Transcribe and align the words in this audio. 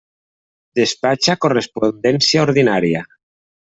Despatxa 0.79 1.35
correspondència 1.45 2.47
ordinària. 2.49 3.05